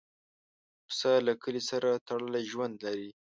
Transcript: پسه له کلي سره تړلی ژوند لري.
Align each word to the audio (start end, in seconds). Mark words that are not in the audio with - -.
پسه 0.87 1.11
له 1.27 1.33
کلي 1.43 1.61
سره 1.69 1.89
تړلی 2.07 2.43
ژوند 2.51 2.75
لري. 2.85 3.09